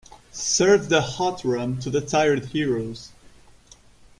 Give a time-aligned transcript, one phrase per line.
[0.31, 3.11] Serve the hot rum to the tired heroes.